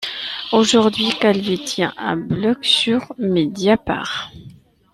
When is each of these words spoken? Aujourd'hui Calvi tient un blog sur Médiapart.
Aujourd'hui 0.51 1.11
Calvi 1.21 1.63
tient 1.63 1.93
un 1.95 2.17
blog 2.17 2.57
sur 2.63 3.13
Médiapart. 3.19 4.31